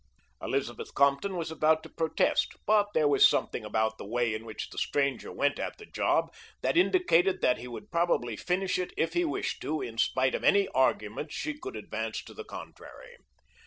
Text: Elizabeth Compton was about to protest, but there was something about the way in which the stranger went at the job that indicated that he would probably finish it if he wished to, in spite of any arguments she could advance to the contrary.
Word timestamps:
Elizabeth 0.41 0.91
Compton 0.95 1.35
was 1.37 1.51
about 1.51 1.83
to 1.83 1.89
protest, 1.89 2.55
but 2.65 2.87
there 2.95 3.07
was 3.07 3.27
something 3.29 3.63
about 3.63 3.99
the 3.99 4.03
way 4.03 4.33
in 4.33 4.45
which 4.45 4.71
the 4.71 4.79
stranger 4.79 5.31
went 5.31 5.59
at 5.59 5.77
the 5.77 5.85
job 5.85 6.33
that 6.63 6.75
indicated 6.75 7.41
that 7.41 7.59
he 7.59 7.67
would 7.67 7.91
probably 7.91 8.35
finish 8.35 8.79
it 8.79 8.91
if 8.97 9.13
he 9.13 9.23
wished 9.23 9.61
to, 9.61 9.79
in 9.79 9.99
spite 9.99 10.33
of 10.33 10.43
any 10.43 10.67
arguments 10.69 11.35
she 11.35 11.53
could 11.53 11.75
advance 11.75 12.23
to 12.23 12.33
the 12.33 12.43
contrary. 12.43 13.17